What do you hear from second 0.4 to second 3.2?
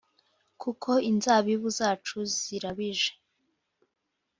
Kuko inzabibu zacu zirabije.